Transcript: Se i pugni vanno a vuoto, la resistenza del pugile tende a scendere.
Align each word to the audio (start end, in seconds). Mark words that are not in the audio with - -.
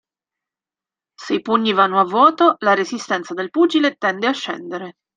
Se 1.25 1.35
i 1.35 1.41
pugni 1.43 1.73
vanno 1.73 1.99
a 1.99 2.05
vuoto, 2.05 2.55
la 2.61 2.73
resistenza 2.73 3.35
del 3.35 3.51
pugile 3.51 3.97
tende 3.99 4.25
a 4.25 4.31
scendere. 4.31 4.97